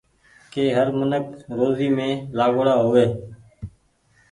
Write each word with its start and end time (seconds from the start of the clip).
ڪي 0.51 0.63
هر 0.75 0.87
منک 0.97 1.25
روزي 1.57 1.87
مين 1.95 2.13
لآگوڙآ 2.37 2.73
هووي۔ 2.83 3.05